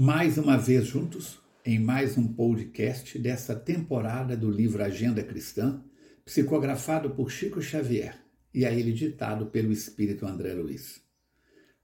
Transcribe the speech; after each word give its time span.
Mais 0.00 0.38
uma 0.38 0.56
vez 0.56 0.86
juntos, 0.86 1.40
em 1.66 1.76
mais 1.76 2.16
um 2.16 2.32
podcast 2.32 3.18
dessa 3.18 3.56
temporada 3.56 4.36
do 4.36 4.48
livro 4.48 4.80
Agenda 4.80 5.24
Cristã, 5.24 5.82
psicografado 6.24 7.10
por 7.10 7.32
Chico 7.32 7.60
Xavier 7.60 8.16
e 8.54 8.64
a 8.64 8.70
ele 8.70 8.92
ditado 8.92 9.46
pelo 9.46 9.72
Espírito 9.72 10.24
André 10.24 10.54
Luiz. 10.54 11.02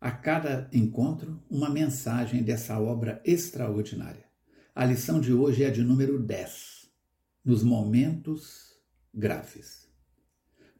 A 0.00 0.12
cada 0.12 0.70
encontro, 0.72 1.42
uma 1.50 1.68
mensagem 1.68 2.44
dessa 2.44 2.78
obra 2.78 3.20
extraordinária. 3.24 4.26
A 4.72 4.84
lição 4.84 5.20
de 5.20 5.32
hoje 5.32 5.64
é 5.64 5.66
a 5.66 5.72
de 5.72 5.82
número 5.82 6.22
10, 6.22 6.88
nos 7.44 7.64
momentos 7.64 8.76
graves. 9.12 9.88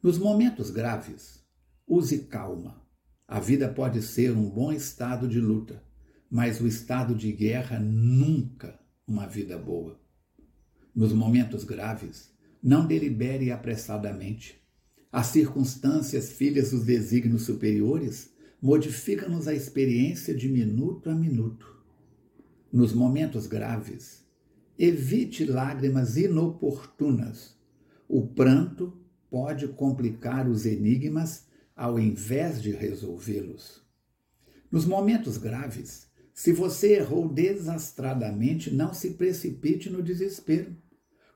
Nos 0.01 0.17
momentos 0.17 0.69
graves, 0.69 1.45
use 1.85 2.17
calma. 2.29 2.81
A 3.27 3.41
vida 3.41 3.67
pode 3.67 4.01
ser 4.01 4.31
um 4.31 4.49
bom 4.49 4.71
estado 4.71 5.27
de 5.27 5.41
luta, 5.41 5.83
mas 6.35 6.59
o 6.59 6.67
estado 6.67 7.15
de 7.15 7.31
guerra 7.31 7.79
nunca 7.79 8.77
uma 9.07 9.25
vida 9.25 9.57
boa. 9.57 9.97
Nos 10.93 11.13
momentos 11.13 11.63
graves, 11.63 12.29
não 12.61 12.85
delibere 12.85 13.51
apressadamente. 13.51 14.61
As 15.09 15.27
circunstâncias, 15.27 16.33
filhas 16.33 16.71
dos 16.71 16.83
desígnios 16.83 17.43
superiores, 17.43 18.33
modificam-nos 18.61 19.47
a 19.47 19.53
experiência 19.53 20.35
de 20.35 20.49
minuto 20.49 21.09
a 21.09 21.15
minuto. 21.15 21.73
Nos 22.69 22.91
momentos 22.91 23.47
graves, 23.47 24.21
evite 24.77 25.45
lágrimas 25.45 26.17
inoportunas. 26.17 27.57
O 28.09 28.27
pranto 28.27 28.91
pode 29.29 29.69
complicar 29.69 30.49
os 30.49 30.65
enigmas 30.65 31.47
ao 31.73 31.97
invés 31.97 32.61
de 32.61 32.71
resolvê-los. 32.71 33.81
Nos 34.69 34.85
momentos 34.85 35.37
graves, 35.37 36.04
se 36.35 36.51
você 36.51 36.97
errou 36.97 37.29
desastradamente, 37.29 38.69
não 38.69 38.93
se 38.93 39.11
precipite 39.11 39.89
no 39.89 40.03
desespero. 40.03 40.75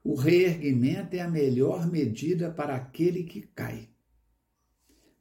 O 0.03 0.13
reerguimento 0.13 1.15
é 1.15 1.21
a 1.21 1.29
melhor 1.29 1.89
medida 1.89 2.51
para 2.51 2.75
aquele 2.75 3.23
que 3.23 3.43
cai. 3.43 3.87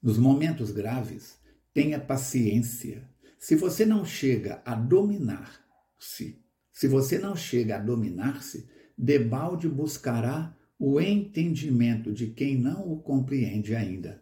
Nos 0.02 0.18
momentos 0.18 0.72
graves, 0.72 1.38
tenha 1.72 2.00
paciência. 2.00 3.08
Se 3.38 3.54
você 3.54 3.86
não 3.86 4.04
chega 4.04 4.60
a 4.64 4.74
dominar-se, 4.74 6.42
se 6.72 6.88
você 6.88 7.16
não 7.16 7.36
chega 7.36 7.76
a 7.76 7.80
dominar-se, 7.80 8.68
debalde 8.96 9.68
buscará 9.68 10.56
o 10.76 11.00
entendimento 11.00 12.12
de 12.12 12.26
quem 12.26 12.58
não 12.58 12.92
o 12.92 13.00
compreende 13.00 13.76
ainda. 13.76 14.20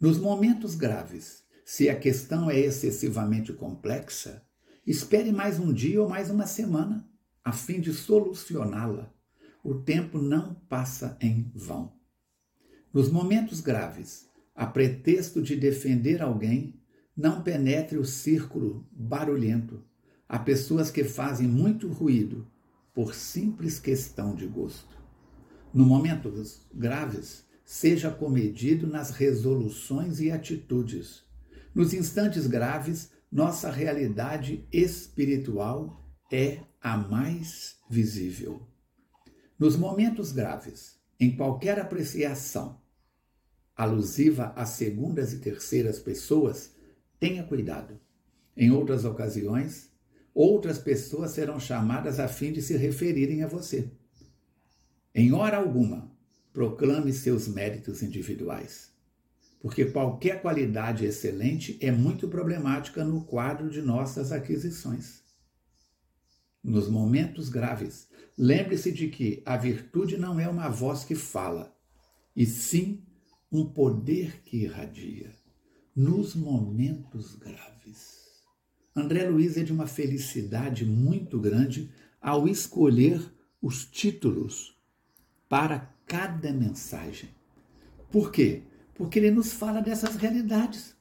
Nos 0.00 0.16
momentos 0.16 0.74
graves, 0.74 1.44
se 1.66 1.90
a 1.90 1.96
questão 1.96 2.50
é 2.50 2.58
excessivamente 2.58 3.52
complexa, 3.52 4.42
Espere 4.86 5.30
mais 5.30 5.58
um 5.60 5.72
dia 5.72 6.02
ou 6.02 6.08
mais 6.08 6.30
uma 6.30 6.46
semana, 6.46 7.06
a 7.44 7.52
fim 7.52 7.80
de 7.80 7.92
solucioná-la. 7.92 9.12
O 9.62 9.74
tempo 9.74 10.18
não 10.18 10.54
passa 10.54 11.18
em 11.20 11.50
vão. 11.54 11.92
Nos 12.92 13.10
momentos 13.10 13.60
graves, 13.60 14.26
a 14.54 14.66
pretexto 14.66 15.42
de 15.42 15.54
defender 15.54 16.22
alguém, 16.22 16.80
não 17.14 17.42
penetre 17.42 17.98
o 17.98 18.06
círculo 18.06 18.88
barulhento. 18.90 19.84
Há 20.26 20.38
pessoas 20.38 20.90
que 20.90 21.04
fazem 21.04 21.46
muito 21.46 21.86
ruído 21.86 22.50
por 22.94 23.14
simples 23.14 23.78
questão 23.78 24.34
de 24.34 24.46
gosto. 24.46 24.98
No 25.74 25.84
momentos 25.84 26.66
graves, 26.72 27.44
seja 27.66 28.10
comedido 28.10 28.86
nas 28.86 29.10
resoluções 29.10 30.20
e 30.20 30.30
atitudes. 30.30 31.22
Nos 31.74 31.92
instantes 31.92 32.46
graves, 32.46 33.10
nossa 33.30 33.70
realidade 33.70 34.66
espiritual 34.72 36.04
é 36.32 36.58
a 36.80 36.96
mais 36.96 37.78
visível. 37.88 38.66
Nos 39.58 39.76
momentos 39.76 40.32
graves, 40.32 40.98
em 41.18 41.36
qualquer 41.36 41.78
apreciação 41.78 42.80
alusiva 43.76 44.52
a 44.56 44.66
segundas 44.66 45.32
e 45.32 45.38
terceiras 45.38 45.98
pessoas, 45.98 46.74
tenha 47.18 47.44
cuidado. 47.44 48.00
Em 48.56 48.70
outras 48.70 49.04
ocasiões, 49.04 49.90
outras 50.34 50.78
pessoas 50.78 51.30
serão 51.30 51.60
chamadas 51.60 52.18
a 52.18 52.26
fim 52.28 52.52
de 52.52 52.60
se 52.60 52.76
referirem 52.76 53.42
a 53.42 53.46
você. 53.46 53.90
Em 55.14 55.32
hora 55.32 55.56
alguma, 55.56 56.10
proclame 56.52 57.12
seus 57.12 57.46
méritos 57.48 58.02
individuais 58.02 58.90
porque 59.60 59.84
qualquer 59.84 60.40
qualidade 60.40 61.04
excelente 61.04 61.78
é 61.80 61.92
muito 61.92 62.26
problemática 62.26 63.04
no 63.04 63.24
quadro 63.24 63.70
de 63.70 63.82
nossas 63.82 64.32
aquisições. 64.32 65.22
Nos 66.64 66.88
momentos 66.88 67.48
graves, 67.50 68.08
lembre-se 68.36 68.90
de 68.90 69.08
que 69.08 69.42
a 69.44 69.56
virtude 69.56 70.16
não 70.16 70.40
é 70.40 70.48
uma 70.48 70.68
voz 70.68 71.04
que 71.04 71.14
fala, 71.14 71.76
e 72.34 72.46
sim 72.46 73.04
um 73.52 73.66
poder 73.66 74.42
que 74.42 74.64
irradia. 74.64 75.30
Nos 75.94 76.34
momentos 76.34 77.34
graves. 77.34 78.20
André 78.96 79.28
Luiz 79.28 79.56
é 79.56 79.62
de 79.62 79.72
uma 79.72 79.86
felicidade 79.86 80.86
muito 80.86 81.38
grande 81.38 81.90
ao 82.20 82.48
escolher 82.48 83.20
os 83.60 83.84
títulos 83.84 84.78
para 85.48 85.92
cada 86.06 86.52
mensagem. 86.52 87.30
Por 88.10 88.30
quê? 88.30 88.62
Porque 89.00 89.18
ele 89.18 89.30
nos 89.30 89.54
fala 89.54 89.80
dessas 89.80 90.14
realidades. 90.16 90.94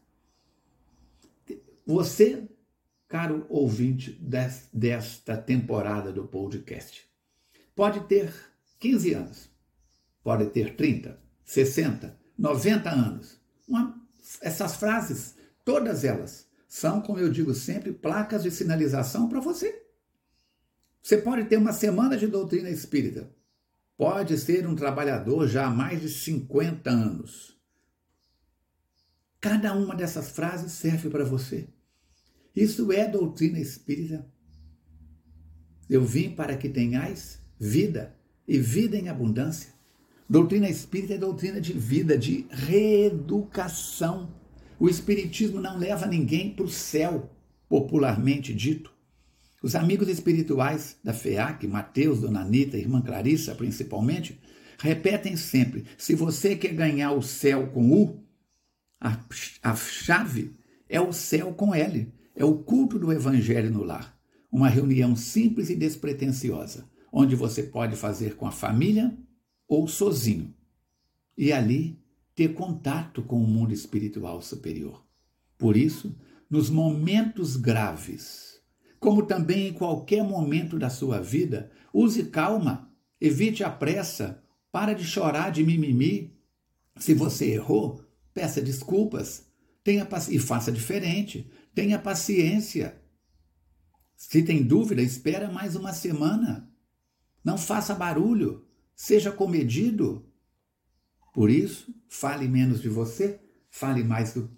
Você, 1.86 2.48
caro 3.10 3.46
ouvinte 3.50 4.14
desta 4.72 5.36
temporada 5.36 6.10
do 6.10 6.26
podcast, 6.26 7.06
pode 7.76 8.00
ter 8.08 8.34
15 8.80 9.14
anos, 9.16 9.50
pode 10.24 10.46
ter 10.46 10.78
30, 10.78 11.20
60, 11.44 12.18
90 12.38 12.90
anos. 12.90 13.38
Uma, 13.68 14.02
essas 14.40 14.78
frases, 14.78 15.36
todas 15.66 16.06
elas, 16.06 16.48
são, 16.70 17.02
como 17.02 17.20
eu 17.20 17.30
digo 17.30 17.54
sempre, 17.54 17.92
placas 17.92 18.44
de 18.44 18.52
sinalização 18.52 19.28
para 19.28 19.42
você. 19.42 19.84
Você 21.02 21.18
pode 21.18 21.50
ter 21.50 21.58
uma 21.58 21.74
semana 21.74 22.16
de 22.16 22.28
doutrina 22.28 22.70
espírita, 22.70 23.30
pode 23.98 24.38
ser 24.38 24.66
um 24.66 24.74
trabalhador 24.74 25.50
já 25.50 25.66
há 25.66 25.70
mais 25.70 26.00
de 26.00 26.08
50 26.08 26.90
anos 26.90 27.59
Cada 29.42 29.74
uma 29.74 29.96
dessas 29.96 30.30
frases 30.32 30.74
serve 30.74 31.10
para 31.10 31.24
você. 31.24 31.68
Isso 32.56 32.92
é 32.92 33.08
doutrina 33.08 33.60
espírita. 33.60 34.28
Eu 35.90 36.04
vim 36.04 36.32
para 36.32 36.58
que 36.58 36.68
tenhais 36.68 37.40
vida 37.60 38.16
e 38.48 38.58
vida 38.58 38.98
em 38.98 39.08
abundância. 39.08 39.70
Doutrina 40.30 40.70
espírita 40.70 41.14
é 41.14 41.18
doutrina 41.18 41.60
de 41.62 41.74
vida, 41.74 42.18
de 42.18 42.46
reeducação. 42.50 44.34
O 44.80 44.90
espiritismo 44.90 45.60
não 45.60 45.78
leva 45.78 46.06
ninguém 46.06 46.54
para 46.54 46.66
o 46.66 46.70
céu, 46.70 47.30
popularmente 47.68 48.54
dito. 48.54 48.94
Os 49.62 49.76
amigos 49.76 50.08
espirituais 50.08 50.98
da 51.04 51.14
FEAC, 51.14 51.68
Mateus, 51.68 52.22
Dona 52.22 52.42
Anitta, 52.42 52.78
Irmã 52.78 53.02
Clarissa, 53.02 53.56
principalmente, 53.56 54.40
repetem 54.78 55.36
sempre: 55.36 55.86
se 55.98 56.14
você 56.14 56.56
quer 56.56 56.74
ganhar 56.74 57.12
o 57.12 57.22
céu 57.22 57.68
com 57.68 57.92
U, 57.92 58.24
a, 59.00 59.20
a 59.64 59.76
chave 59.76 60.56
é 60.88 61.00
o 61.00 61.14
céu 61.14 61.54
com 61.54 61.74
L, 61.74 62.12
é 62.36 62.44
o 62.44 62.58
culto 62.58 63.00
do 63.00 63.12
Evangelho 63.12 63.72
no 63.72 63.84
lar. 63.84 64.18
Uma 64.52 64.68
reunião 64.68 65.16
simples 65.16 65.70
e 65.70 65.76
despretensiosa, 65.76 66.90
onde 67.12 67.36
você 67.36 67.64
pode 67.64 67.96
fazer 67.96 68.36
com 68.36 68.48
a 68.48 68.52
família 68.52 69.16
ou 69.68 69.88
sozinho. 69.88 70.54
E 71.38 71.54
ali 71.54 72.02
ter 72.36 72.54
contato 72.54 73.22
com 73.22 73.42
o 73.42 73.48
mundo 73.48 73.74
espiritual 73.74 74.42
superior. 74.42 75.06
Por 75.58 75.78
isso, 75.78 76.18
nos 76.50 76.70
momentos 76.70 77.56
graves, 77.56 78.60
como 79.00 79.24
também 79.24 79.68
em 79.68 79.74
qualquer 79.74 80.24
momento 80.24 80.80
da 80.80 80.90
sua 80.90 81.22
vida, 81.22 81.72
use 81.94 82.24
calma, 82.26 82.92
evite 83.22 83.64
a 83.64 83.70
pressa, 83.70 84.44
para 84.72 84.94
de 84.94 85.04
chorar 85.04 85.52
de 85.52 85.64
mimimi. 85.64 86.36
Se 86.98 87.14
você 87.14 87.52
errou, 87.52 88.02
Peça 88.34 88.62
desculpas, 88.62 89.50
tenha 89.84 90.08
e 90.30 90.40
faça 90.40 90.72
diferente. 90.72 91.50
Tenha 91.74 91.98
paciência. 91.98 93.02
Se 94.16 94.44
tem 94.44 94.62
dúvida, 94.62 95.02
espera 95.02 95.52
mais 95.52 95.76
uma 95.76 95.94
semana. 95.94 96.70
Não 97.44 97.58
faça 97.58 97.96
barulho, 97.96 98.68
seja 98.96 99.32
comedido. 99.32 100.26
Por 101.34 101.50
isso, 101.50 101.94
fale 102.08 102.48
menos 102.48 102.82
de 102.82 102.90
você, 102.90 103.40
fale 103.70 104.04
mais 104.04 104.34
do 104.34 104.52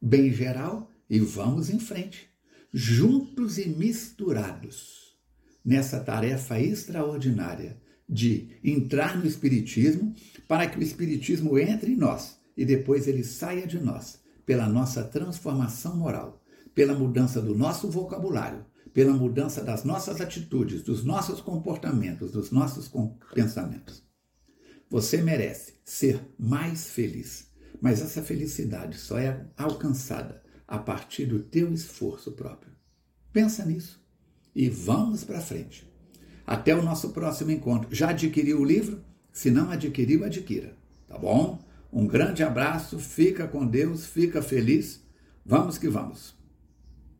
bem 0.00 0.32
geral 0.32 0.90
e 1.08 1.20
vamos 1.20 1.68
em 1.68 1.78
frente, 1.78 2.28
juntos 2.72 3.58
e 3.58 3.68
misturados, 3.68 5.16
nessa 5.64 6.00
tarefa 6.00 6.58
extraordinária 6.58 7.80
de 8.08 8.58
entrar 8.64 9.16
no 9.16 9.26
Espiritismo 9.26 10.14
para 10.48 10.66
que 10.66 10.78
o 10.78 10.82
Espiritismo 10.82 11.58
entre 11.58 11.92
em 11.92 11.96
nós 11.96 12.41
e 12.56 12.64
depois 12.64 13.06
ele 13.06 13.24
saia 13.24 13.66
de 13.66 13.80
nós 13.80 14.20
pela 14.44 14.68
nossa 14.68 15.04
transformação 15.04 15.96
moral, 15.96 16.42
pela 16.74 16.94
mudança 16.94 17.40
do 17.40 17.54
nosso 17.54 17.90
vocabulário, 17.90 18.64
pela 18.92 19.12
mudança 19.12 19.62
das 19.62 19.84
nossas 19.84 20.20
atitudes, 20.20 20.82
dos 20.82 21.04
nossos 21.04 21.40
comportamentos, 21.40 22.32
dos 22.32 22.50
nossos 22.50 22.90
pensamentos. 23.34 24.02
Você 24.90 25.22
merece 25.22 25.74
ser 25.84 26.20
mais 26.38 26.90
feliz, 26.90 27.50
mas 27.80 28.02
essa 28.02 28.22
felicidade 28.22 28.98
só 28.98 29.18
é 29.18 29.46
alcançada 29.56 30.42
a 30.68 30.78
partir 30.78 31.26
do 31.26 31.40
teu 31.40 31.72
esforço 31.72 32.32
próprio. 32.32 32.72
Pensa 33.32 33.64
nisso 33.64 34.02
e 34.54 34.68
vamos 34.68 35.24
para 35.24 35.40
frente. 35.40 35.90
Até 36.46 36.74
o 36.74 36.82
nosso 36.82 37.10
próximo 37.10 37.50
encontro. 37.50 37.94
Já 37.94 38.10
adquiriu 38.10 38.60
o 38.60 38.64
livro? 38.64 39.02
Se 39.32 39.50
não 39.50 39.70
adquiriu, 39.70 40.24
adquira. 40.24 40.76
Tá 41.08 41.16
bom? 41.16 41.58
Um 41.92 42.06
grande 42.06 42.42
abraço, 42.42 42.98
fica 42.98 43.46
com 43.46 43.66
Deus, 43.66 44.06
fica 44.06 44.40
feliz. 44.40 45.04
Vamos 45.44 45.76
que 45.76 45.88
vamos. 45.88 46.41